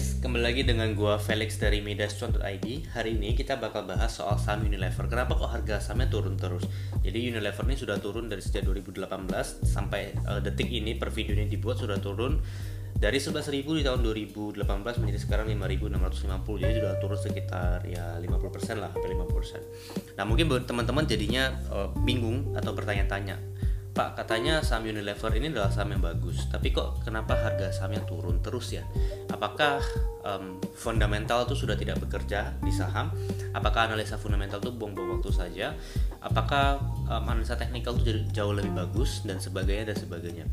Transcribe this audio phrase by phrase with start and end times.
[0.00, 2.96] guys, kembali lagi dengan gua Felix dari Medascuan.id.
[2.96, 5.04] Hari ini kita bakal bahas soal saham Unilever.
[5.12, 6.64] Kenapa kok harga sahamnya turun terus?
[7.04, 9.04] Jadi Unilever ini sudah turun dari sejak 2018
[9.60, 12.40] sampai uh, detik ini per video ini dibuat sudah turun
[12.96, 14.64] dari 11.000 di tahun 2018
[15.04, 21.08] menjadi sekarang 5.650 jadi sudah turun sekitar ya 50% lah sampai 50% nah mungkin teman-teman
[21.08, 23.40] jadinya uh, bingung atau bertanya-tanya
[23.90, 28.38] Pak katanya saham Unilever ini adalah saham yang bagus tapi kok kenapa harga sahamnya turun
[28.38, 28.86] terus ya?
[29.30, 29.82] Apakah
[30.22, 33.10] um, fundamental itu sudah tidak bekerja di saham?
[33.50, 35.74] Apakah analisa fundamental itu buang-buang waktu saja?
[36.22, 36.78] Apakah
[37.10, 40.46] um, analisa teknikal itu jauh lebih bagus dan sebagainya dan sebagainya?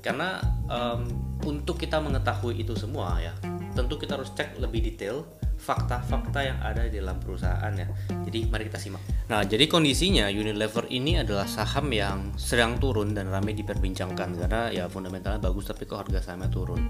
[0.00, 0.38] Karena
[0.70, 1.10] um,
[1.42, 3.34] untuk kita mengetahui itu semua ya
[3.74, 5.24] tentu kita harus cek lebih detail
[5.60, 7.84] fakta-fakta yang ada di dalam perusahaan ya.
[8.24, 9.04] Jadi mari kita simak.
[9.28, 14.88] Nah, jadi kondisinya Unilever ini adalah saham yang sedang turun dan ramai diperbincangkan karena ya
[14.88, 16.88] fundamentalnya bagus tapi kok harga sahamnya turun.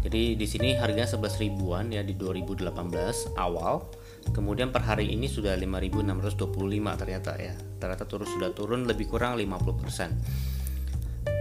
[0.00, 3.86] Jadi di sini harganya 11 ribuan ya di 2018 awal.
[4.34, 7.54] Kemudian per hari ini sudah 5.625 ternyata ya.
[7.78, 10.50] Ternyata terus sudah turun lebih kurang 50%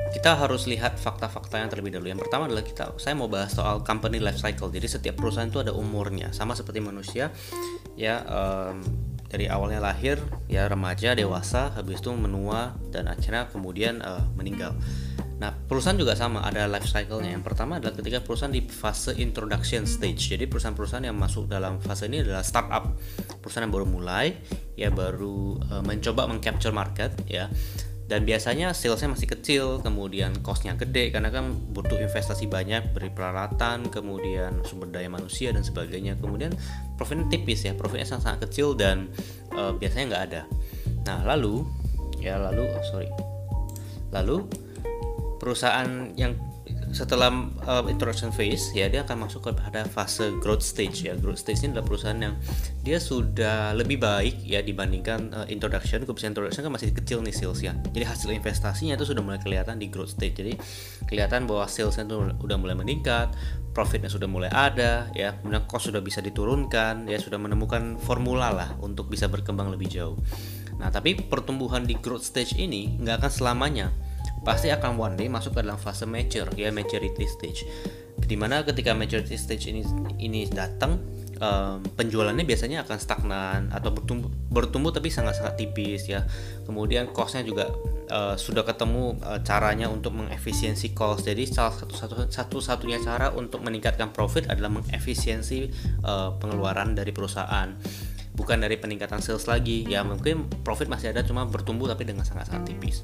[0.10, 2.10] kita harus lihat fakta-fakta yang terlebih dahulu.
[2.10, 4.74] Yang pertama adalah kita saya mau bahas soal company life cycle.
[4.74, 7.30] Jadi setiap perusahaan itu ada umurnya, sama seperti manusia
[7.94, 8.82] ya um,
[9.30, 10.18] dari awalnya lahir
[10.50, 14.74] ya remaja, dewasa, habis itu menua dan akhirnya kemudian uh, meninggal.
[15.40, 17.32] Nah, perusahaan juga sama, ada life cycle-nya.
[17.32, 20.36] Yang pertama adalah ketika perusahaan di fase introduction stage.
[20.36, 22.92] Jadi perusahaan-perusahaan yang masuk dalam fase ini adalah startup.
[23.40, 24.36] Perusahaan yang baru mulai,
[24.76, 27.48] ya baru uh, mencoba mengcapture market, ya
[28.10, 33.86] dan biasanya salesnya masih kecil kemudian costnya gede karena kan butuh investasi banyak beri peralatan
[33.94, 36.18] kemudian sumber daya manusia dan sebagainya.
[36.18, 36.58] Kemudian
[36.98, 39.14] profitnya tipis ya profitnya sangat, sangat kecil dan
[39.54, 40.42] uh, biasanya nggak ada.
[41.06, 41.70] Nah lalu
[42.18, 43.14] ya lalu oh sorry.
[44.10, 44.50] Lalu
[45.38, 46.34] perusahaan yang
[46.90, 47.30] setelah
[47.70, 51.14] uh, introduction phase ya dia akan masuk kepada fase growth stage ya.
[51.14, 52.36] Growth stage ini adalah perusahaan yang
[52.82, 56.02] dia sudah lebih baik ya dibandingkan uh, introduction.
[56.02, 59.78] Kebiasaan introduction kan masih kecil nih sales ya jadi hasil investasinya itu sudah mulai kelihatan
[59.78, 60.34] di growth stage.
[60.42, 60.54] Jadi
[61.06, 63.34] kelihatan bahwa salesnya itu udah mulai meningkat
[63.70, 65.38] profitnya sudah mulai ada ya.
[65.38, 70.18] Kemudian cost sudah bisa diturunkan ya sudah menemukan formula lah untuk bisa berkembang lebih jauh.
[70.82, 73.88] Nah tapi pertumbuhan di growth stage ini nggak akan selamanya
[74.44, 77.68] pasti akan one day masuk ke dalam fase mature ya maturity stage.
[78.20, 79.82] Di mana ketika maturity stage ini
[80.22, 81.02] ini datang
[81.42, 86.24] um, penjualannya biasanya akan stagnan atau bertumbuh bertumbuh tapi sangat-sangat tipis ya.
[86.64, 87.72] Kemudian costnya juga
[88.12, 91.26] uh, sudah ketemu uh, caranya untuk mengefisiensi cost.
[91.26, 95.72] Jadi salah satu satu satu satunya cara untuk meningkatkan profit adalah mengefisiensi
[96.06, 97.76] uh, pengeluaran dari perusahaan.
[98.40, 102.72] Bukan dari peningkatan sales lagi ya mungkin profit masih ada cuma bertumbuh tapi dengan sangat-sangat
[102.72, 103.04] tipis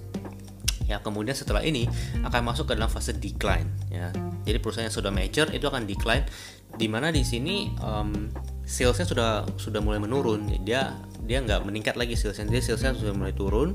[0.86, 1.90] ya kemudian setelah ini
[2.22, 4.14] akan masuk ke dalam fase decline ya.
[4.46, 6.24] Jadi perusahaan yang sudah mature itu akan decline
[6.76, 8.30] di mana di sini um,
[8.68, 10.46] salesnya sudah sudah mulai menurun.
[10.62, 10.94] Dia
[11.26, 12.46] dia nggak meningkat lagi salesnya.
[12.46, 13.74] Dia salesnya sudah mulai turun.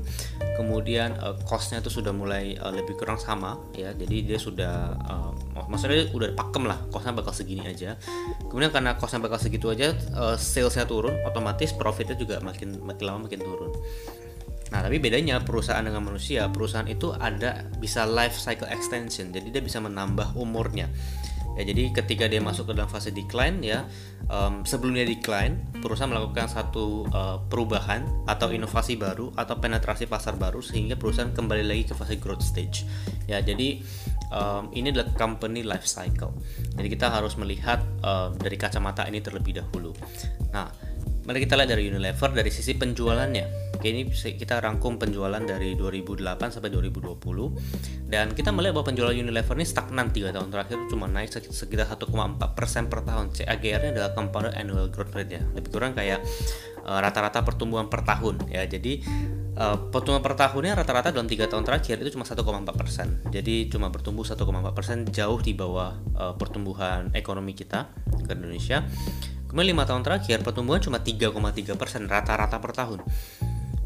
[0.55, 3.91] Kemudian uh, costnya itu sudah mulai uh, lebih kurang sama ya.
[3.91, 5.31] Jadi dia sudah uh,
[5.67, 7.99] maksudnya udah pakem lah costnya bakal segini aja.
[8.47, 13.27] Kemudian karena costnya bakal segitu aja uh, salesnya turun otomatis profitnya juga makin makin lama
[13.27, 13.75] makin turun
[14.71, 19.29] Nah, tapi bedanya perusahaan dengan manusia, perusahaan itu ada bisa life cycle extension.
[19.35, 20.87] Jadi dia bisa menambah umurnya.
[21.59, 23.83] Ya, jadi ketika dia masuk ke dalam fase decline ya,
[24.31, 30.63] um, sebelum decline, perusahaan melakukan satu uh, perubahan atau inovasi baru atau penetrasi pasar baru
[30.63, 32.87] sehingga perusahaan kembali lagi ke fase growth stage.
[33.27, 33.83] Ya, jadi
[34.31, 36.31] um, ini adalah company life cycle.
[36.79, 39.91] Jadi kita harus melihat uh, dari kacamata ini terlebih dahulu.
[40.55, 40.71] Nah,
[41.27, 46.21] mari kita lihat dari Unilever dari sisi penjualannya Oke, ini kita rangkum penjualan dari 2008
[46.53, 47.17] sampai 2020
[48.13, 52.45] dan kita melihat bahwa penjualan Unilever ini stagnan 3 tahun terakhir cuma naik sekitar 1,4%
[52.85, 53.33] per tahun.
[53.33, 55.41] CAGR-nya adalah compounded annual growth rate ya.
[55.57, 56.21] Lebih kurang kayak
[56.85, 58.69] eh, rata-rata uh, pertumbuhan per tahun ya.
[58.69, 59.01] Jadi
[59.57, 62.37] uh, pertumbuhan per tahunnya rata-rata dalam tiga tahun terakhir itu cuma 1,4
[62.77, 63.17] persen.
[63.33, 67.89] Jadi cuma bertumbuh 1,4 persen jauh di bawah uh, pertumbuhan ekonomi kita
[68.29, 68.85] ke Indonesia.
[69.49, 71.33] Kemudian lima tahun terakhir pertumbuhan cuma 3,3
[71.81, 73.01] persen rata-rata per tahun.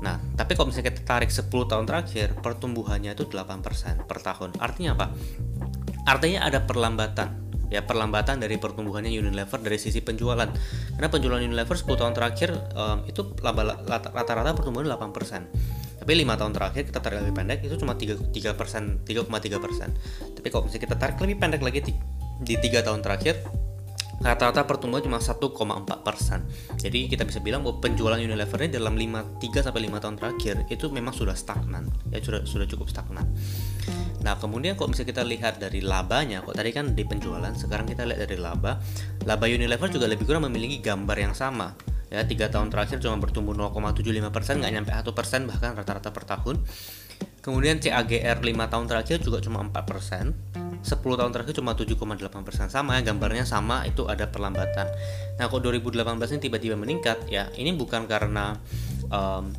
[0.04, 4.60] Nah, tapi kalau misalnya kita tarik 10 tahun terakhir, pertumbuhannya itu 8% per tahun.
[4.60, 5.08] Artinya apa?
[6.06, 10.48] Artinya ada perlambatan ya perlambatan dari pertumbuhannya Unilever dari sisi penjualan
[10.96, 13.26] karena penjualan Unilever 10 tahun terakhir um, itu
[14.14, 18.22] rata-rata pertumbuhan 8% tapi lima tahun terakhir kita tarik lebih pendek itu cuma 3
[18.54, 19.90] persen 3,3 persen
[20.38, 21.80] tapi kalau misalnya kita tarik lebih pendek lagi
[22.44, 23.42] di tiga tahun terakhir
[24.24, 26.48] rata-rata pertumbuhan cuma 1,4 persen.
[26.80, 30.56] Jadi kita bisa bilang bahwa penjualan Unilever ini dalam 5, 3 sampai 5 tahun terakhir
[30.72, 33.28] itu memang sudah stagnan, ya sudah sudah cukup stagnan.
[34.24, 38.08] Nah kemudian kalau misalnya kita lihat dari labanya, kok tadi kan di penjualan, sekarang kita
[38.08, 38.82] lihat dari laba,
[39.28, 41.78] laba Unilever juga lebih kurang memiliki gambar yang sama.
[42.10, 46.26] Ya tiga tahun terakhir cuma bertumbuh 0,75 persen, nggak nyampe 1 persen bahkan rata-rata per
[46.26, 46.64] tahun.
[47.46, 50.34] Kemudian CAGR 5 tahun terakhir juga cuma 4 persen
[50.86, 54.86] 10 tahun terakhir cuma 7,8% sama ya gambarnya sama itu ada perlambatan.
[55.42, 57.26] Nah kok 2018 ini tiba-tiba meningkat?
[57.26, 58.62] Ya ini bukan karena
[59.10, 59.50] um,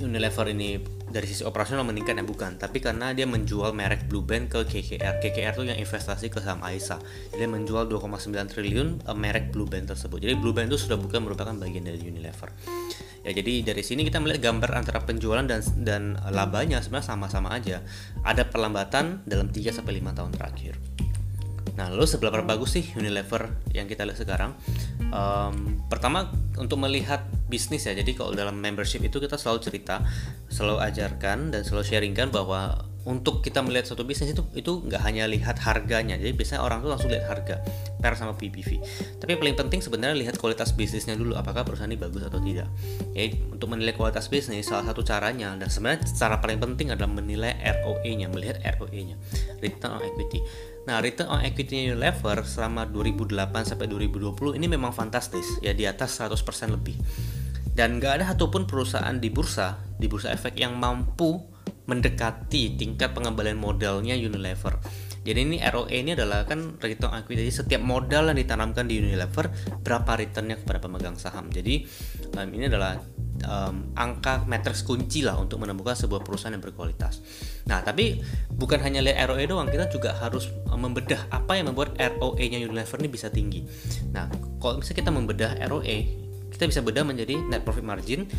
[0.00, 0.80] Unilever ini
[1.14, 2.58] dari sisi operasional meningkat ya bukan.
[2.58, 6.58] Tapi karena dia menjual merek Blue Band ke KKR KKR itu yang investasi ke saham
[6.66, 6.98] AISA.
[7.30, 10.18] Jadi menjual 2,9 triliun uh, merek Blue Band tersebut.
[10.18, 12.50] Jadi Blue Band itu sudah bukan merupakan bagian dari Unilever.
[13.22, 17.86] Ya jadi dari sini kita melihat gambar antara penjualan dan dan labanya sebenarnya sama-sama aja.
[18.26, 20.74] Ada perlambatan dalam 3 sampai 5 tahun terakhir.
[21.74, 24.54] Nah, lalu seberapa bagus sih Unilever yang kita lihat sekarang?
[25.10, 27.94] Um, pertama untuk melihat bisnis ya.
[27.94, 30.02] Jadi kalau dalam membership itu kita selalu cerita,
[30.50, 35.28] selalu ajarkan dan selalu sharingkan bahwa untuk kita melihat suatu bisnis itu itu nggak hanya
[35.28, 36.16] lihat harganya.
[36.16, 37.60] Jadi biasanya orang tuh langsung lihat harga
[38.00, 38.80] per sama PBV.
[39.20, 42.68] Tapi paling penting sebenarnya lihat kualitas bisnisnya dulu apakah perusahaan ini bagus atau tidak.
[43.12, 47.52] Ya, untuk menilai kualitas bisnis salah satu caranya dan sebenarnya cara paling penting adalah menilai
[47.60, 49.20] ROE-nya, melihat ROE-nya,
[49.60, 50.40] return on equity.
[50.84, 56.20] Nah, return on equity Unilever selama 2008 sampai 2020 ini memang fantastis, ya di atas
[56.20, 56.96] 100% lebih.
[57.74, 61.54] Dan nggak ada satupun perusahaan di bursa, di bursa efek yang mampu
[61.84, 64.80] mendekati tingkat pengembalian modalnya Unilever.
[65.24, 67.48] Jadi ini ROE ini adalah kan return equity.
[67.48, 69.48] Jadi setiap modal yang ditanamkan di Unilever
[69.80, 71.48] berapa returnnya kepada pemegang saham.
[71.48, 71.88] Jadi
[72.36, 73.00] um, ini adalah
[73.48, 77.24] um, angka matriks kunci lah untuk menemukan sebuah perusahaan yang berkualitas.
[77.64, 78.20] Nah, tapi
[78.52, 83.00] bukan hanya lihat ROE doang, kita juga harus um, membedah apa yang membuat ROE-nya Unilever
[83.00, 83.64] ini bisa tinggi.
[84.12, 84.28] Nah,
[84.60, 86.23] kalau misalnya kita membedah ROE,
[86.54, 88.30] kita bisa bedah menjadi net profit margin,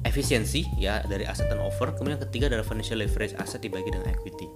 [0.00, 4.48] efisiensi ya dari aset turnover kemudian ketiga adalah financial leverage aset dibagi dengan equity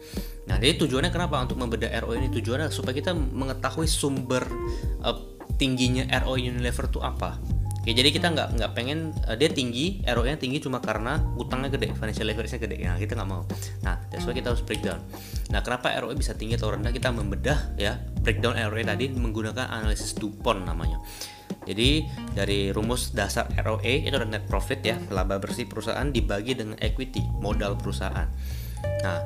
[0.48, 4.48] nah jadi tujuannya kenapa untuk membedah ROE ini tujuannya supaya kita mengetahui sumber
[5.04, 5.16] uh,
[5.60, 7.36] tingginya ROE Unilever itu apa
[7.84, 11.92] Ya, jadi kita nggak nggak pengen uh, dia tinggi, ROE-nya tinggi cuma karena utangnya gede,
[11.92, 12.76] financial leverage-nya gede.
[12.80, 13.44] Nah, kita nggak mau.
[13.84, 15.04] Nah, that's why kita harus breakdown.
[15.52, 16.88] Nah, kenapa ROE bisa tinggi atau rendah?
[16.88, 20.96] Kita membedah ya breakdown ROE tadi menggunakan analisis Dupont namanya.
[21.64, 22.04] Jadi
[22.36, 27.24] dari rumus dasar ROE itu ada net profit ya, laba bersih perusahaan dibagi dengan equity,
[27.40, 28.28] modal perusahaan.
[29.04, 29.18] Nah,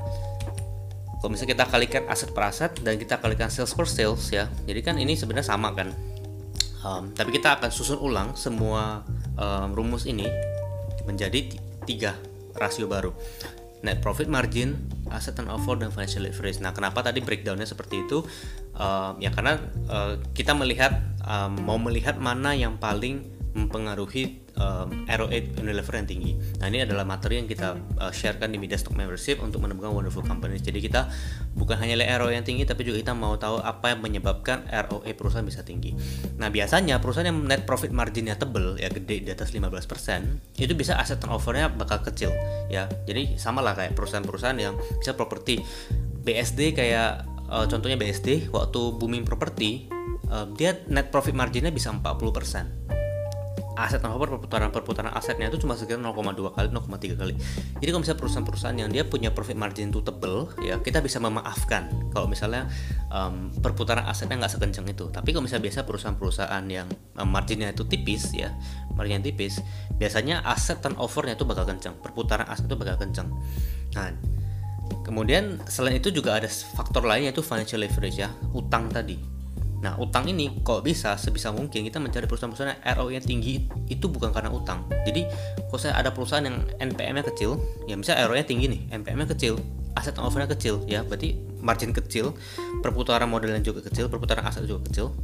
[1.19, 4.81] kalau misalnya kita kalikan aset per aset dan kita kalikan sales per sales ya, jadi
[4.87, 5.90] kan ini sebenarnya sama kan.
[6.79, 9.02] Um, tapi kita akan susun ulang semua
[9.34, 10.31] um, rumus ini
[11.02, 12.14] menjadi tiga
[12.55, 13.11] rasio baru
[13.82, 14.75] net profit margin,
[15.14, 16.58] asset turnover dan financial leverage.
[16.58, 18.26] Nah, kenapa tadi breakdownnya seperti itu?
[18.75, 19.58] Uh, ya karena
[19.90, 26.32] uh, kita melihat um, mau melihat mana yang paling mempengaruhi um, ROE Unilever yang tinggi.
[26.60, 30.26] Nah ini adalah materi yang kita uh, sharekan di Media Stock Membership untuk menemukan wonderful
[30.26, 30.60] companies.
[30.60, 31.08] Jadi kita
[31.55, 35.10] bukan hanya lihat ROE yang tinggi, tapi juga kita mau tahu apa yang menyebabkan ROE
[35.14, 35.94] perusahaan bisa tinggi.
[36.37, 40.99] Nah biasanya perusahaan yang net profit marginnya tebel, ya gede di atas 15%, itu bisa
[40.99, 42.34] aset turnovernya bakal kecil.
[42.69, 42.90] ya.
[43.08, 45.62] Jadi sama lah kayak perusahaan-perusahaan yang bisa properti
[46.26, 49.88] BSD kayak uh, contohnya BSD waktu booming properti
[50.28, 52.97] uh, dia net profit marginnya bisa 40%
[53.78, 57.34] aset turnover perputaran perputaran asetnya itu cuma sekitar 0,2 kali 0,3 kali.
[57.78, 62.10] Jadi kalau misalnya perusahaan-perusahaan yang dia punya profit margin itu tebel ya kita bisa memaafkan
[62.10, 62.66] kalau misalnya
[63.14, 65.06] um, perputaran asetnya nggak sekencang itu.
[65.14, 66.91] Tapi kalau misalnya biasa perusahaan-perusahaan yang
[67.22, 68.50] marginnya itu tipis ya
[68.98, 69.62] margin tipis
[69.94, 73.31] biasanya aset turnovernya itu bakal kencang perputaran aset itu bakal kencang
[73.94, 74.10] nah
[75.06, 79.37] kemudian selain itu juga ada faktor lain yaitu financial leverage ya utang tadi
[79.79, 84.35] Nah, utang ini kok bisa sebisa mungkin kita mencari perusahaan-perusahaan yang ROE-nya tinggi itu bukan
[84.35, 84.82] karena utang.
[85.06, 85.23] Jadi,
[85.70, 89.63] kalau saya ada perusahaan yang NPM-nya kecil, ya misalnya ROE-nya tinggi nih, NPM-nya kecil,
[89.94, 92.35] aset turnover-nya kecil, ya berarti margin kecil,
[92.82, 95.15] perputaran modalnya juga kecil, perputaran aset juga kecil.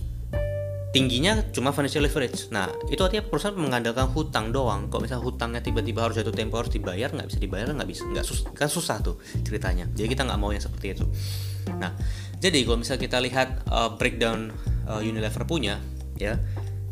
[0.95, 2.55] Tingginya cuma financial leverage.
[2.55, 4.87] Nah, itu artinya perusahaan mengandalkan hutang doang.
[4.87, 8.23] Kalau misalnya hutangnya tiba-tiba harus jatuh tempo harus dibayar, nggak bisa dibayar, nggak bisa, nggak
[8.23, 9.91] sus kan susah tuh ceritanya.
[9.91, 11.03] Jadi kita nggak mau yang seperti itu.
[11.79, 11.93] Nah,
[12.41, 14.53] jadi kalau misalnya kita lihat uh, breakdown
[14.85, 15.81] uh, Unilever punya,
[16.21, 16.37] ya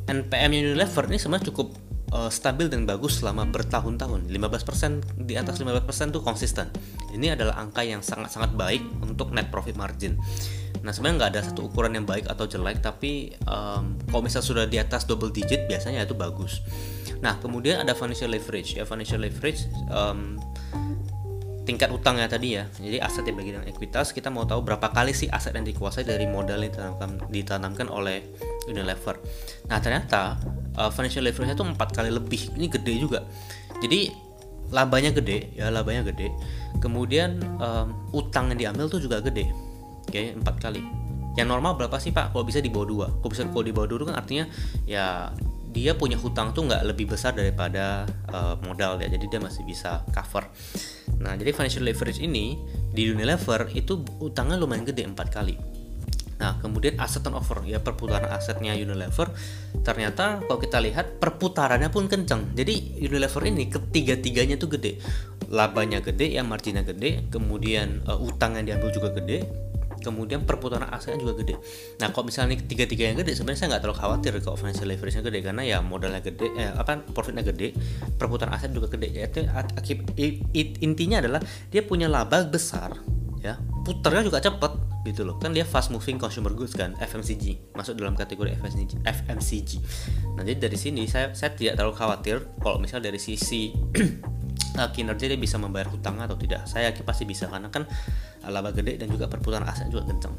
[0.09, 1.77] NPM Unilever ini sebenarnya cukup
[2.13, 4.29] uh, stabil dan bagus selama bertahun-tahun.
[4.29, 6.69] 15% di atas 15% tuh konsisten.
[7.13, 10.21] Ini adalah angka yang sangat-sangat baik untuk net profit margin.
[10.83, 14.65] Nah sebenarnya nggak ada satu ukuran yang baik atau jelek, tapi um, kalau misalnya sudah
[14.67, 16.61] di atas double digit biasanya itu bagus.
[17.23, 18.75] Nah kemudian ada financial leverage.
[18.75, 20.43] Ya financial leverage um,
[21.63, 25.31] tingkat utangnya tadi ya jadi aset dibagi dengan ekuitas kita mau tahu berapa kali sih
[25.31, 28.27] aset yang dikuasai dari modal yang ditanamkan, ditanamkan oleh
[28.67, 29.19] Unilever.
[29.71, 30.39] Nah ternyata
[30.79, 33.27] uh, financial leverage itu empat kali lebih, ini gede juga.
[33.83, 34.11] Jadi
[34.71, 36.31] labanya gede, ya labanya gede.
[36.79, 39.51] Kemudian um, utang yang diambil tuh juga gede,
[40.07, 40.83] oke okay, empat kali.
[41.39, 42.35] Yang normal berapa sih pak?
[42.35, 44.45] Kalau bisa di bawah dua, kalau bisa kalau di bawah dua kan artinya
[44.85, 45.31] ya
[45.73, 49.09] dia punya hutang tuh nggak lebih besar daripada uh, modal ya.
[49.09, 50.47] Jadi dia masih bisa cover.
[51.25, 52.61] Nah jadi financial leverage ini
[52.93, 55.57] di Unilever itu utangnya lumayan gede empat kali.
[56.37, 59.33] Nah kemudian asset turnover ya perputaran asetnya Unilever
[59.81, 62.53] ternyata kalau kita lihat perputarannya pun kenceng.
[62.53, 65.01] Jadi Unilever ini ketiga-tiganya tuh gede.
[65.49, 69.72] Labanya gede ya marginnya gede kemudian uh, utang yang diambil juga gede
[70.03, 71.57] kemudian perputaran asetnya juga gede.
[72.03, 75.39] Nah, kalau misalnya tiga-tiga yang gede, sebenarnya saya nggak terlalu khawatir kalau financial leverage-nya gede
[75.41, 77.73] karena ya modalnya gede, eh, apa profitnya gede,
[78.19, 79.15] perputaran aset juga gede.
[79.15, 79.47] Jadi
[80.83, 81.41] intinya adalah
[81.71, 82.99] dia punya laba besar,
[83.41, 83.57] ya,
[83.87, 85.37] putarnya juga cepet gitu loh.
[85.43, 89.03] Kan dia fast moving consumer goods kan, FMCG, masuk dalam kategori FMCG.
[89.03, 89.71] FMCG.
[90.39, 93.75] Nah, jadi dari sini saya saya tidak terlalu khawatir kalau misalnya dari sisi
[94.79, 96.65] uh, kinerja dia bisa membayar hutang atau tidak.
[96.71, 97.85] Saya yakin pasti bisa karena kan
[98.51, 100.35] laba gede dan juga perputaran aset juga kencang.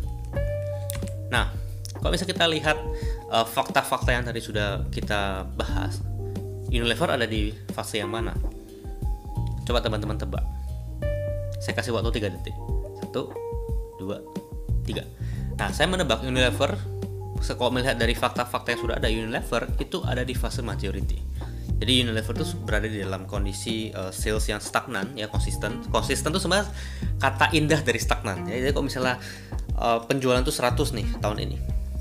[1.32, 1.50] Nah,
[2.00, 2.78] kalau misalnya kita lihat
[3.32, 6.04] eh, fakta-fakta yang tadi sudah kita bahas,
[6.74, 8.34] Unilever ada di fase yang mana?
[9.64, 10.44] Coba teman-teman tebak.
[11.64, 12.56] Saya kasih waktu 3 detik.
[13.08, 15.60] 1 2 3.
[15.60, 16.76] Nah, saya menebak Unilever
[17.44, 21.33] kalau melihat dari fakta-fakta yang sudah ada Unilever itu ada di fase majority
[21.84, 26.40] jadi Unilever tuh berada di dalam kondisi uh, sales yang stagnan ya konsisten konsisten tuh
[26.40, 26.72] sebenarnya
[27.20, 28.48] kata indah dari stagnan.
[28.48, 28.64] Ya.
[28.64, 29.20] jadi kalau misalnya
[29.76, 31.58] uh, penjualan tuh 100 nih tahun ini.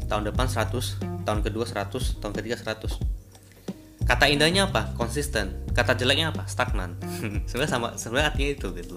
[0.06, 4.94] Tahun depan 100 tahun kedua 100 tahun ketiga 100 kata indahnya apa?
[4.98, 5.66] Konsisten.
[5.74, 6.46] Kata jeleknya apa?
[6.46, 6.98] Stagnan.
[7.50, 8.96] Sebenarnya sama sebenarnya artinya itu gitu.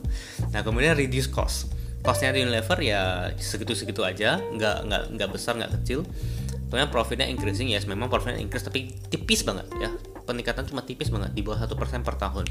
[0.54, 1.74] Nah kemudian reduce cost.
[2.06, 6.06] Costnya di Unilever ya segitu-segitu aja nggak nggak nggak besar nggak kecil.
[6.70, 9.90] Kemudian profitnya increasing ya yes, memang profitnya increase tapi tipis banget ya
[10.26, 12.46] peningkatan cuma tipis banget di bawah satu persen per tahun.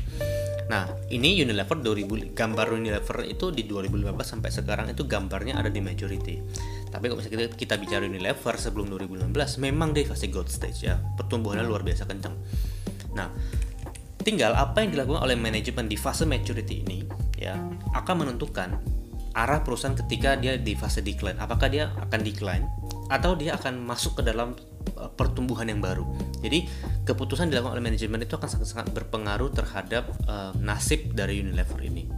[0.65, 5.85] Nah, ini Unilever 2000 gambar Unilever itu di 2015 sampai sekarang itu gambarnya ada di
[5.85, 6.41] majority.
[6.89, 10.97] Tapi kalau misalnya kita, kita bicara Unilever sebelum 2016 memang dia fase growth stage ya.
[11.21, 12.33] Pertumbuhannya luar biasa kencang.
[13.13, 13.29] Nah,
[14.25, 17.05] tinggal apa yang dilakukan oleh manajemen di fase maturity ini
[17.37, 17.61] ya
[17.93, 18.81] akan menentukan
[19.37, 21.37] arah perusahaan ketika dia di fase decline.
[21.37, 22.65] Apakah dia akan decline
[23.13, 24.57] atau dia akan masuk ke dalam
[25.17, 26.05] pertumbuhan yang baru.
[26.41, 26.67] Jadi
[27.05, 32.09] keputusan dilakukan oleh manajemen itu akan sangat-sangat berpengaruh terhadap uh, nasib dari Unilever ini.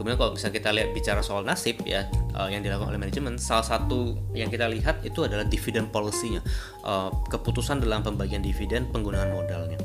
[0.00, 3.68] Kemudian kalau bisa kita lihat bicara soal nasib ya uh, yang dilakukan oleh manajemen, salah
[3.68, 6.40] satu yang kita lihat itu adalah dividen policy-nya,
[6.88, 9.76] uh, keputusan dalam pembagian dividen penggunaan modalnya.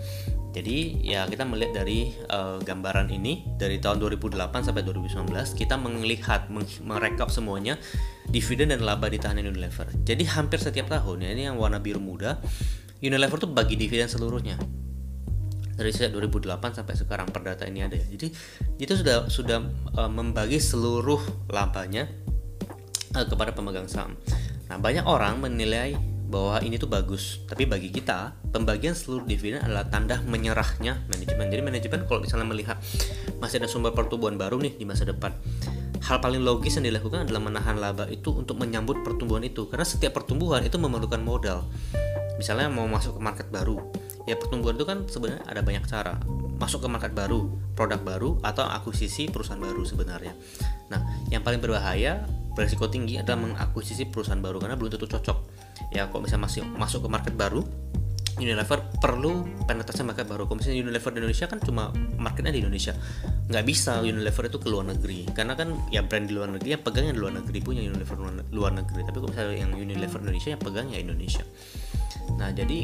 [0.56, 6.48] Jadi ya kita melihat dari uh, gambaran ini dari tahun 2008 sampai 2019 kita melihat
[6.80, 7.76] merekap semuanya
[8.30, 9.90] dividen dan laba ditahan Unilever.
[10.06, 12.42] Jadi hampir setiap tahun ya ini yang warna biru muda
[13.00, 14.58] Unilever tuh bagi dividen seluruhnya
[15.76, 18.06] dari sejak 2008 sampai sekarang perdata ini ada ya.
[18.08, 18.28] Jadi
[18.80, 19.60] itu sudah sudah
[20.00, 21.20] uh, membagi seluruh
[21.52, 22.08] labanya
[23.12, 24.16] uh, kepada pemegang saham.
[24.72, 27.44] Nah banyak orang menilai bahwa ini tuh bagus.
[27.46, 31.48] Tapi bagi kita, pembagian seluruh dividen adalah tanda menyerahnya manajemen.
[31.54, 32.78] Jadi manajemen kalau misalnya melihat
[33.38, 35.32] masih ada sumber pertumbuhan baru nih di masa depan,
[36.06, 39.66] hal paling logis yang dilakukan adalah menahan laba itu untuk menyambut pertumbuhan itu.
[39.66, 41.66] Karena setiap pertumbuhan itu memerlukan modal.
[42.38, 43.80] Misalnya mau masuk ke market baru,
[44.30, 46.20] ya pertumbuhan itu kan sebenarnya ada banyak cara.
[46.62, 50.36] Masuk ke market baru, produk baru, atau akuisisi perusahaan baru sebenarnya.
[50.92, 55.38] Nah, yang paling berbahaya berisiko tinggi adalah mengakuisisi perusahaan baru karena belum tentu cocok
[55.92, 57.68] ya kok bisa masih masuk ke market baru
[58.36, 60.44] Unilever perlu penetrasi market baru.
[60.52, 62.92] Misalnya Unilever di Indonesia kan cuma marketnya di Indonesia,
[63.48, 65.24] nggak bisa Unilever itu ke luar negeri.
[65.32, 68.18] Karena kan ya brand di luar negeri yang pegang yang di luar negeri punya Unilever
[68.52, 69.02] luar negeri.
[69.08, 71.44] Tapi kalau misalnya yang Unilever Indonesia yang pegang ya Indonesia.
[72.36, 72.76] Nah jadi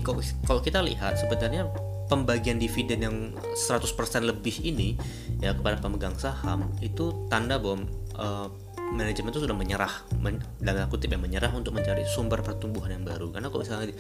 [0.47, 1.67] kalau kita lihat sebenarnya
[2.11, 3.15] pembagian dividen yang
[3.55, 3.87] 100%
[4.27, 4.99] lebih ini
[5.39, 7.87] ya kepada pemegang saham itu tanda bahwa
[8.19, 8.51] uh,
[8.91, 13.31] manajemen itu sudah menyerah men, dalam kutip yang menyerah untuk mencari sumber pertumbuhan yang baru.
[13.31, 13.95] Karena kalau misalnya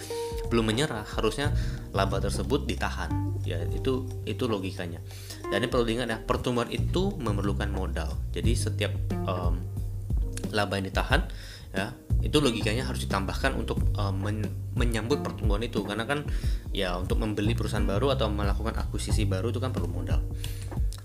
[0.51, 1.55] belum menyerah harusnya
[1.95, 3.09] laba tersebut ditahan.
[3.47, 4.99] Ya itu itu logikanya.
[5.47, 8.19] Dan ini perlu diingat ya pertumbuhan itu memerlukan modal.
[8.35, 8.91] Jadi setiap
[9.25, 9.63] um,
[10.51, 11.23] laba yang ditahan
[11.71, 14.45] ya itu logikanya harus ditambahkan untuk um, men
[14.75, 15.81] menyambut pertumbuhan itu.
[15.87, 16.27] Karena kan
[16.75, 20.19] ya untuk membeli perusahaan baru atau melakukan akuisisi baru itu kan perlu modal.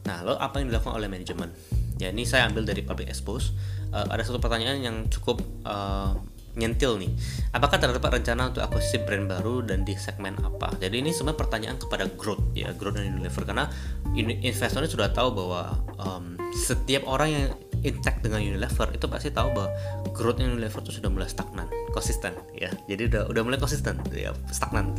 [0.04, 1.50] Nah lalu apa yang dilakukan oleh manajemen
[1.96, 3.56] ya ini saya ambil dari public expose
[3.92, 6.16] uh, ada satu pertanyaan yang cukup uh,
[6.56, 7.12] nyentil nih.
[7.52, 10.72] Apakah terdapat rencana untuk akuisisi brand baru dan di segmen apa?
[10.80, 13.44] Jadi ini sebenarnya pertanyaan kepada growth ya growth dan Unilever.
[13.44, 13.68] Karena
[14.16, 17.46] investor ini sudah tahu bahwa um, setiap orang yang
[17.84, 19.68] intact dengan Unilever itu pasti tahu bahwa
[20.16, 22.72] growth Unilever itu sudah mulai stagnan konsisten ya.
[22.88, 24.96] Jadi udah udah mulai konsisten ya stagnan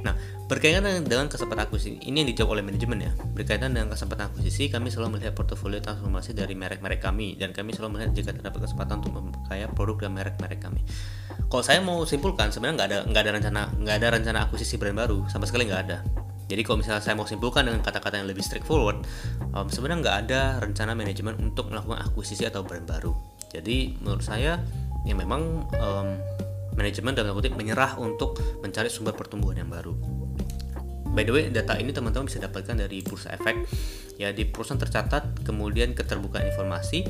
[0.00, 0.16] nah
[0.50, 3.12] berkaitan dengan, kesempatan akuisisi ini yang dijawab oleh manajemen ya.
[3.36, 8.00] Berkaitan dengan kesempatan akuisisi kami selalu melihat portofolio transformasi dari merek-merek kami dan kami selalu
[8.00, 10.82] melihat jika terdapat kesempatan untuk memperkaya produk dan merek-merek kami.
[11.46, 14.98] Kalau saya mau simpulkan sebenarnya nggak ada nggak ada rencana nggak ada rencana akuisisi brand
[14.98, 15.98] baru sama sekali nggak ada.
[16.50, 19.06] Jadi kalau misalnya saya mau simpulkan dengan kata-kata yang lebih straightforward,
[19.54, 23.14] um, sebenarnya nggak ada rencana manajemen untuk melakukan akuisisi atau brand baru.
[23.54, 24.58] Jadi menurut saya
[25.06, 26.08] ya memang um,
[26.74, 29.94] manajemen dalam kutip menyerah untuk mencari sumber pertumbuhan yang baru.
[31.10, 33.66] By the way, data ini teman-teman bisa dapatkan dari Bursa Efek.
[34.14, 37.02] Ya, di perusahaan tercatat, kemudian keterbukaan informasi.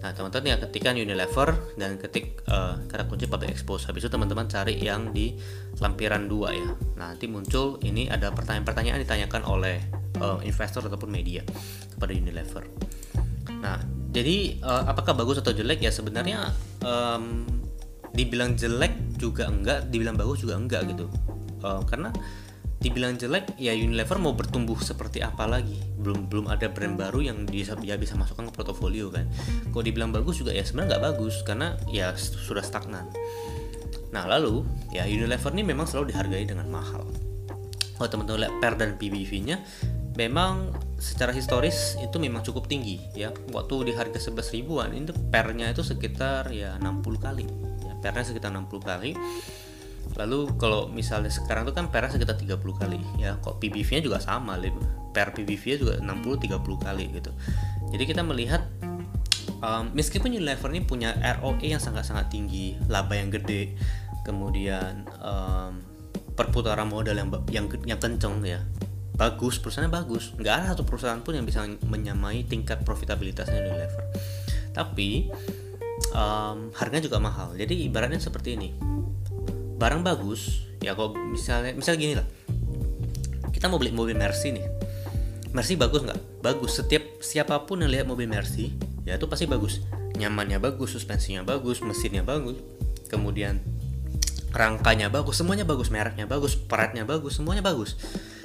[0.00, 3.84] Nah, teman-teman yang ketikkan Unilever dan ketik uh, kata kunci public expose.
[3.84, 5.36] Habis itu teman-teman cari yang di
[5.84, 6.70] lampiran 2 ya.
[6.96, 9.84] Nah, nanti muncul ini ada pertanyaan-pertanyaan ditanyakan oleh
[10.22, 11.44] uh, investor ataupun media
[11.92, 12.64] kepada Unilever.
[13.60, 17.44] Nah, jadi uh, apakah bagus atau jelek ya sebenarnya um,
[18.12, 21.08] dibilang jelek juga enggak, dibilang bagus juga enggak gitu.
[21.64, 22.12] Uh, karena
[22.82, 25.78] dibilang jelek ya Unilever mau bertumbuh seperti apa lagi?
[25.96, 29.30] Belum belum ada brand baru yang bisa ya bisa masukkan ke portofolio kan.
[29.70, 33.08] Kalau dibilang bagus juga ya sebenarnya nggak bagus karena ya sudah stagnan.
[34.12, 37.06] Nah lalu ya Unilever ini memang selalu dihargai dengan mahal.
[37.96, 39.62] Kalau teman-teman lihat per dan PBV nya
[40.18, 43.30] memang secara historis itu memang cukup tinggi ya.
[43.54, 47.71] Waktu di harga 11 ribuan itu pernya itu sekitar ya 60 kali
[48.02, 49.14] pernya sekitar 60 kali.
[50.18, 53.38] Lalu kalau misalnya sekarang tuh kan per sekitar 30 kali ya.
[53.38, 54.58] Kok PBV-nya juga sama
[55.14, 57.30] per PBV-nya juga 60 30 kali gitu.
[57.94, 58.66] Jadi kita melihat
[59.62, 63.78] um, meskipun Unilever ini punya ROE yang sangat-sangat tinggi laba yang gede
[64.26, 65.82] kemudian um,
[66.32, 68.60] perputaran modal yang yang yang kenceng ya.
[69.12, 70.32] Bagus perusahaannya bagus.
[70.34, 74.04] Nggak ada satu perusahaan pun yang bisa menyamai tingkat profitabilitasnya Unilever.
[74.72, 75.28] Tapi
[76.12, 77.56] um, harganya juga mahal.
[77.56, 78.68] Jadi ibaratnya seperti ini.
[79.76, 82.26] Barang bagus ya kok misalnya misalnya gini lah.
[83.50, 84.66] Kita mau beli mobil Mercy nih.
[85.52, 86.44] Mercy bagus nggak?
[86.44, 86.78] Bagus.
[86.80, 89.82] Setiap siapa pun yang lihat mobil Mercy ya itu pasti bagus.
[90.16, 92.60] Nyamannya bagus suspensinya bagus mesinnya bagus.
[93.10, 93.60] Kemudian
[94.52, 95.90] rangkanya bagus semuanya bagus.
[95.90, 97.98] Mereknya bagus peratnya bagus semuanya bagus.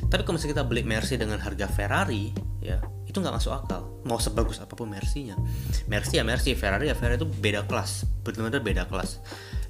[0.08, 2.32] Tapi kalau misalnya kita beli Mercy dengan harga Ferrari
[2.64, 2.80] ya
[3.18, 3.82] itu nggak masuk akal.
[4.06, 5.34] Mau sebagus apa pun Mercy-nya.
[5.90, 8.06] Mercy ya Mercy Ferrari ya Ferrari itu beda kelas.
[8.22, 9.18] Benar-benar beda kelas.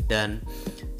[0.04, 0.44] Dan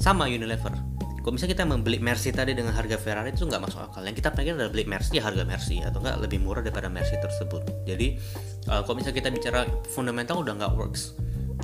[0.00, 0.72] sama Unilever.
[1.20, 4.00] Kalau misalnya kita membeli Mercy tadi dengan harga Ferrari itu nggak masuk akal.
[4.00, 7.20] Yang kita pengen adalah beli Mercy ya harga Mercy atau enggak lebih murah daripada Mercy
[7.20, 7.68] tersebut.
[7.84, 8.16] Jadi
[8.72, 9.60] uh, kalau misalnya kita bicara
[9.92, 11.12] fundamental udah nggak works.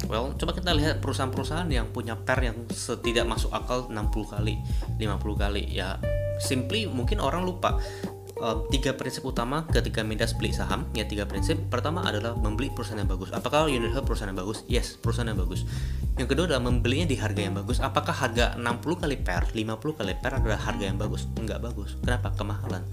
[0.05, 4.61] Well, coba kita lihat perusahaan-perusahaan yang punya per yang setidak masuk akal 60 kali,
[5.01, 5.65] 50 kali.
[5.71, 5.97] Ya,
[6.43, 7.79] simply mungkin orang lupa
[8.45, 10.85] uh, tiga prinsip utama ketika Midas beli saham.
[10.93, 11.57] Ya tiga prinsip.
[11.73, 13.33] Pertama adalah membeli perusahaan yang bagus.
[13.33, 14.69] Apakah Unilever perusahaan yang bagus?
[14.69, 15.65] Yes perusahaan yang bagus.
[16.21, 17.81] Yang kedua adalah membelinya di harga yang bagus.
[17.81, 21.25] Apakah harga 60 kali per 50 kali per adalah harga yang bagus?
[21.41, 21.97] Enggak bagus.
[22.05, 22.37] Kenapa?
[22.37, 22.85] Kemahalan.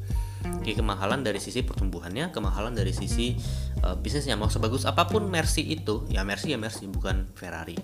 [0.42, 3.38] Oke, kemahalan dari sisi pertumbuhannya, kemahalan dari sisi
[3.86, 4.34] uh, bisnisnya.
[4.34, 7.78] Mau sebagus apa pun Mercy itu, ya Mercy ya Mercy, bukan Ferrari.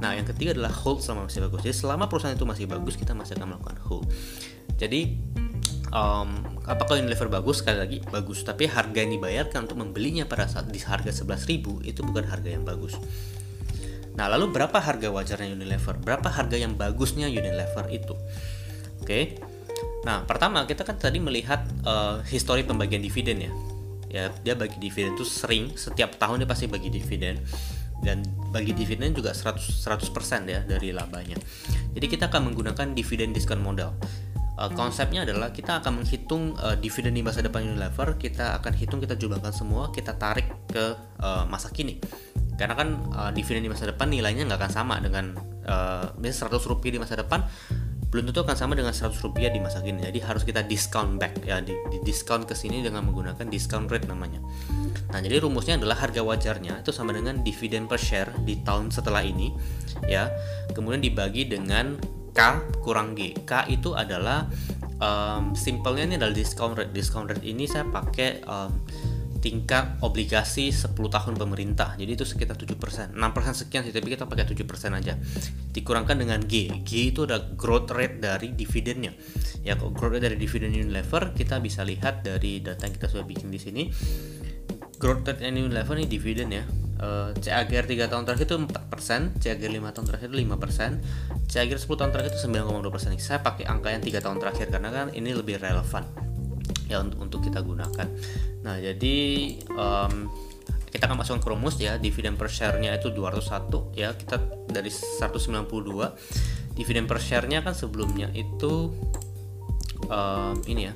[0.00, 1.60] Nah, yang ketiga adalah hold selama masih bagus.
[1.60, 4.08] Jadi selama perusahaan itu masih bagus, kita masih akan melakukan hold.
[4.80, 5.20] Jadi
[5.92, 7.60] um, apakah Unilever bagus?
[7.60, 8.46] Sekali lagi bagus.
[8.46, 12.62] Tapi harga yang dibayarkan untuk membelinya pada saat di harga 11.000 itu bukan harga yang
[12.62, 12.94] bagus.
[14.14, 15.98] Nah lalu berapa harga wajarnya Unilever?
[15.98, 18.14] Berapa harga yang bagusnya Unilever itu?
[19.02, 19.06] Oke.
[19.06, 19.24] Okay.
[20.00, 23.52] nah pertama kita kan tadi melihat uh, histori pembagian dividen ya.
[24.10, 25.74] Ya dia bagi dividen itu sering.
[25.74, 27.42] Setiap tahun dia pasti bagi dividen.
[28.00, 31.36] Dan bagi dividen juga 100 100% ya dari labanya.
[31.92, 33.92] Jadi kita akan menggunakan dividen diskon modal
[34.60, 38.20] uh, konsepnya adalah kita akan menghitung uh, dividen di masa depan Unilever.
[38.20, 40.94] Kita akan hitung kita jumlahkan semua kita tarik ke
[41.24, 41.96] uh, masa kini.
[42.60, 45.32] Karena kan uh, dividen di masa depan nilainya nggak akan sama dengan
[45.64, 47.40] uh, misalnya 100 rupiah di masa depan
[48.10, 50.02] belum tentu akan sama dengan 100 rupiah di masa kini.
[50.02, 54.10] Jadi harus kita discount back ya di, di discount ke sini dengan menggunakan discount rate
[54.10, 54.42] namanya.
[55.14, 59.22] Nah jadi rumusnya adalah harga wajarnya itu sama dengan dividen per share di tahun setelah
[59.22, 59.54] ini
[60.10, 60.26] ya.
[60.74, 61.96] Kemudian dibagi dengan
[62.80, 63.36] Kurang G.
[63.44, 64.48] K itu adalah
[65.00, 66.92] um, simpelnya ini adalah discount rate.
[66.92, 68.72] Discount rate ini saya pakai um,
[69.40, 71.96] tingkat obligasi 10 tahun pemerintah.
[71.96, 73.16] Jadi itu sekitar 7%.
[73.16, 73.16] 6%
[73.56, 74.64] sekian sih, tapi kita pakai 7%
[74.96, 75.16] aja.
[75.72, 76.68] Dikurangkan dengan G.
[76.84, 79.16] G itu ada growth rate dari dividennya.
[79.64, 83.48] Ya, growth rate dari dividen Unilever kita bisa lihat dari data yang kita sudah bikin
[83.48, 83.82] di sini.
[85.00, 86.64] Growth rate Unilever ini dividen ya
[87.00, 92.00] uh, CAGR 3 tahun terakhir itu 4%, CAGR 5 tahun terakhir itu 5%, CAGR 10
[92.00, 93.18] tahun terakhir itu 9,2%.
[93.18, 96.04] Saya pakai angka yang 3 tahun terakhir karena kan ini lebih relevan
[96.86, 98.06] ya untuk, untuk kita gunakan.
[98.60, 99.16] Nah, jadi
[99.72, 100.28] um,
[100.90, 105.70] kita akan masukkan ke rumus ya dividen per share-nya itu 201 ya kita dari 192
[106.74, 108.90] dividen per share-nya kan sebelumnya itu
[110.10, 110.94] um, ini ya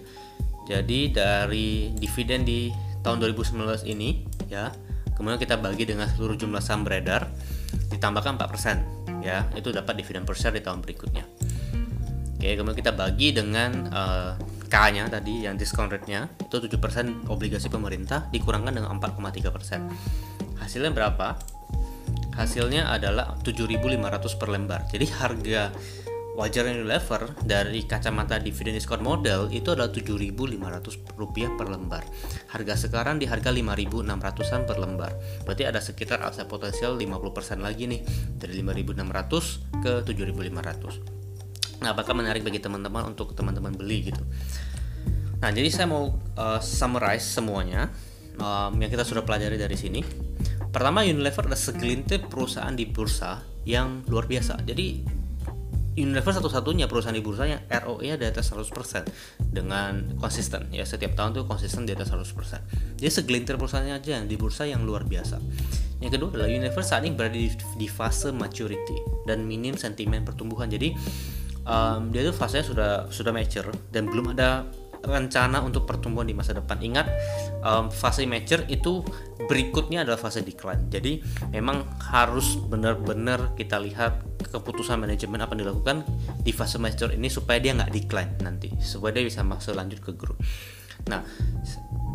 [0.67, 2.75] jadi dari dividen di
[3.07, 4.75] tahun 2019 ini ya
[5.15, 7.31] kemudian kita bagi dengan seluruh jumlah saham beredar
[7.91, 11.25] ditambahkan 4% ya itu dapat dividen per share di tahun berikutnya
[12.39, 14.33] oke kemudian kita bagi dengan uh,
[14.75, 20.59] K-nya tadi yang discount rate-nya itu 7% obligasi pemerintah dikurangkan dengan 4,3%.
[20.59, 21.39] Hasilnya berapa?
[22.35, 24.83] Hasilnya adalah 7.500 per lembar.
[24.91, 25.71] Jadi harga
[26.35, 32.03] wajar Unilever dari kacamata dividen discount model itu adalah 7.500 rupiah per lembar.
[32.51, 35.15] Harga sekarang di harga 5.600an per lembar.
[35.47, 38.03] Berarti ada sekitar aset potensial 50% lagi nih
[38.35, 41.81] dari 5.600 ke 7.500.
[41.87, 44.23] Nah, apakah menarik bagi teman-teman untuk teman-teman beli gitu?
[45.39, 47.93] Nah, jadi saya mau uh, summarize semuanya
[48.43, 50.03] um, yang kita sudah pelajari dari sini.
[50.75, 54.65] Pertama, Unilever adalah segelintir perusahaan di bursa yang luar biasa.
[54.67, 55.23] Jadi
[55.95, 59.07] Unilever satu-satunya perusahaan di bursa yang ROE-nya di atas 100%
[59.39, 62.99] dengan konsisten ya setiap tahun tuh konsisten di atas 100%.
[62.99, 65.39] Jadi segelintir perusahaannya aja di bursa yang luar biasa.
[66.03, 67.47] Yang kedua adalah Unilever saat ini berada di,
[67.79, 70.67] di fase maturity dan minim sentimen pertumbuhan.
[70.67, 70.93] Jadi
[71.63, 74.67] um, dia tuh fasenya sudah sudah mature dan belum ada
[75.05, 76.81] rencana untuk pertumbuhan di masa depan.
[76.81, 77.07] Ingat,
[77.65, 79.01] um, fase mature itu
[79.49, 80.87] berikutnya adalah fase decline.
[80.93, 86.07] Jadi memang harus benar-benar kita lihat keputusan manajemen apa yang dilakukan
[86.45, 90.15] di fase mature ini supaya dia nggak decline nanti, supaya dia bisa masuk lanjut ke
[90.15, 90.39] growth.
[91.11, 91.25] Nah,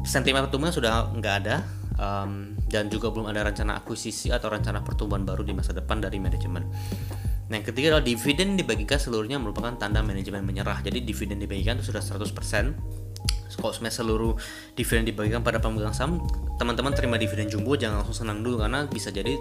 [0.07, 1.67] sentimen pertumbuhan sudah nggak ada
[1.99, 6.21] um, dan juga belum ada rencana akuisisi atau rencana pertumbuhan baru di masa depan dari
[6.21, 6.63] manajemen.
[7.49, 10.85] Nah, yang ketiga adalah dividen dibagikan seluruhnya merupakan tanda manajemen menyerah.
[10.85, 13.08] Jadi dividen dibagikan itu sudah 100%.
[13.57, 14.33] Kalau seluruh
[14.77, 16.21] dividen dibagikan pada pemegang saham,
[16.61, 19.33] teman-teman terima dividen jumbo jangan langsung senang dulu karena bisa jadi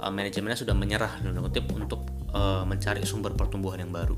[0.00, 4.16] uh, manajemennya sudah menyerah dan kutip untuk uh, mencari sumber pertumbuhan yang baru.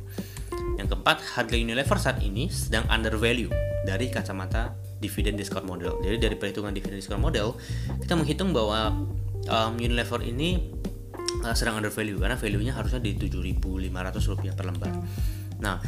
[0.79, 3.51] Yang keempat, harga Unilever saat ini sedang under value
[3.83, 5.99] dari kacamata dividen discount model.
[6.01, 7.59] Jadi dari perhitungan dividen discount model,
[7.99, 8.95] kita menghitung bahwa
[9.51, 10.71] um, Unilever ini
[11.43, 14.95] uh, sedang under value karena value-nya harusnya di 7.500 rupiah per lembar.
[15.59, 15.83] Nah,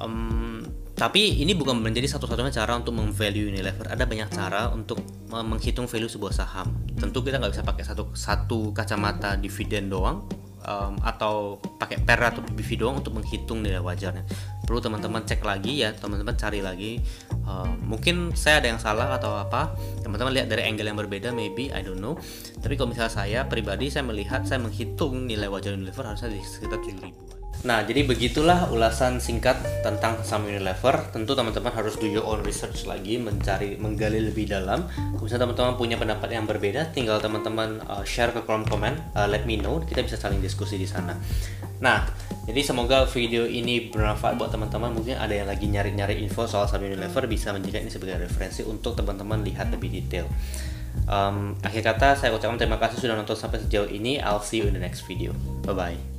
[0.00, 0.64] um,
[0.98, 3.86] tapi ini bukan menjadi satu-satunya cara untuk memvalue Unilever.
[3.86, 4.98] Ada banyak cara untuk
[5.30, 6.74] menghitung value sebuah saham.
[6.98, 10.26] Tentu kita nggak bisa pakai satu satu kacamata dividen doang
[10.66, 14.26] um, atau pakai per atau PBV doang untuk menghitung nilai wajarnya.
[14.66, 16.98] Perlu teman-teman cek lagi ya, teman-teman cari lagi.
[17.46, 19.78] Uh, mungkin saya ada yang salah atau apa.
[20.02, 22.18] Teman-teman lihat dari angle yang berbeda, maybe I don't know.
[22.58, 26.82] Tapi kalau misalnya saya pribadi saya melihat saya menghitung nilai wajar Unilever harusnya di sekitar
[26.82, 31.10] 7000 Nah, jadi begitulah ulasan singkat tentang saham Unilever.
[31.10, 34.86] Tentu teman-teman harus do your own research lagi, mencari, menggali lebih dalam.
[35.18, 39.42] Kalau teman-teman punya pendapat yang berbeda, tinggal teman-teman uh, share ke kolom komen, uh, let
[39.42, 41.18] me know, kita bisa saling diskusi di sana.
[41.82, 42.06] Nah,
[42.46, 44.94] jadi semoga video ini bermanfaat buat teman-teman.
[44.94, 48.94] Mungkin ada yang lagi nyari-nyari info soal saham Unilever, bisa menjadikan ini sebagai referensi untuk
[48.94, 50.30] teman-teman lihat lebih detail.
[51.10, 54.22] Um, akhir kata, saya ucapkan terima kasih sudah nonton sampai sejauh ini.
[54.22, 55.34] I'll see you in the next video.
[55.66, 56.17] Bye-bye.